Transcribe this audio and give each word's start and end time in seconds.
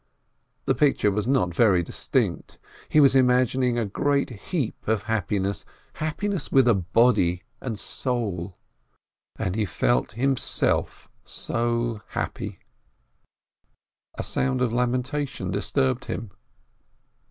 The 0.65 0.73
picture 0.73 1.11
was 1.11 1.27
not 1.27 1.53
very 1.53 1.83
distinct. 1.83 2.57
He 2.89 2.99
was 2.99 3.15
imagining 3.15 3.77
a 3.77 3.85
great 3.85 4.31
heap 4.31 4.87
of 4.87 5.03
happiness— 5.03 5.63
happiness 6.01 6.51
with 6.51 6.67
a 6.67 6.73
body 6.73 7.43
and 7.61 7.77
soul, 7.77 8.57
and 9.35 9.53
he 9.53 9.63
felt 9.63 10.13
himself 10.13 11.07
so 11.23 12.01
happy. 12.07 12.57
A 14.15 14.23
sound 14.23 14.63
of 14.63 14.73
lamentation 14.73 15.51
disturbed 15.51 16.05
him. 16.05 16.31